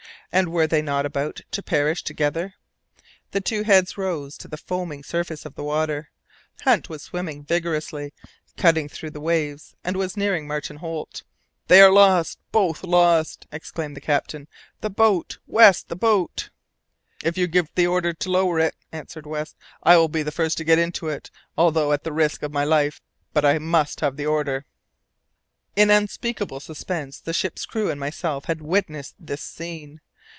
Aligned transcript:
And 0.33 0.53
were 0.53 0.65
they 0.65 0.81
not 0.81 1.05
about 1.05 1.41
to 1.51 1.61
perish 1.61 2.03
together? 2.05 2.53
The 3.31 3.41
two 3.41 3.63
heads 3.63 3.97
rose 3.97 4.37
to 4.37 4.47
the 4.47 4.55
foaming 4.55 5.03
surface 5.03 5.43
of 5.45 5.55
the 5.55 5.63
water. 5.65 6.09
Hunt 6.61 6.87
was 6.87 7.01
swimming 7.01 7.43
vigorously, 7.43 8.13
cutting 8.55 8.87
through 8.87 9.09
the 9.09 9.19
waves, 9.19 9.75
and 9.83 9.97
was 9.97 10.15
nearing 10.15 10.47
Martin 10.47 10.77
Holt. 10.77 11.23
[Illustration: 11.67 11.67
Hunt 11.67 11.67
to 11.67 11.67
the 11.67 11.75
rescue.] 11.75 11.75
"They 11.75 11.81
are 11.81 12.07
lost! 12.07 12.39
both 12.53 12.83
lost!" 12.89 13.47
exclaimed 13.51 13.97
the 13.97 13.99
captain. 13.99 14.47
"The 14.79 14.89
boat, 14.89 15.37
West, 15.47 15.89
the 15.89 15.97
boat!" 15.97 16.49
"If 17.25 17.37
you 17.37 17.47
give 17.47 17.67
the 17.75 17.87
order 17.87 18.13
to 18.13 18.31
lower 18.31 18.57
it," 18.59 18.75
answered 18.93 19.27
West, 19.27 19.57
"I 19.83 19.97
will 19.97 20.07
be 20.07 20.23
the 20.23 20.31
first 20.31 20.57
to 20.59 20.63
get 20.63 20.79
into 20.79 21.09
it, 21.09 21.29
although 21.57 21.91
at 21.91 22.05
the 22.05 22.13
risk 22.13 22.41
of 22.41 22.53
my 22.53 22.63
life. 22.63 23.01
But 23.33 23.43
I 23.43 23.59
must 23.59 23.99
have 23.99 24.15
the 24.15 24.27
order." 24.27 24.63
In 25.75 25.89
unspeakable 25.89 26.61
suspense 26.61 27.19
the 27.19 27.33
ship's 27.33 27.65
crew 27.65 27.91
and 27.91 27.99
myself 27.99 28.45
had 28.45 28.61
witnessed 28.61 29.15
this 29.19 29.41
scene. 29.41 29.99